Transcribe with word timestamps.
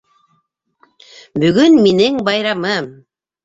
Бөгөн 1.45 1.79
минең 1.87 2.21
байрамым! 2.33 2.93